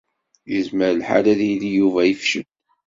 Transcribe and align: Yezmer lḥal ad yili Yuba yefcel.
Yezmer 0.51 0.91
lḥal 0.99 1.25
ad 1.33 1.39
yili 1.47 1.71
Yuba 1.77 2.01
yefcel. 2.09 2.47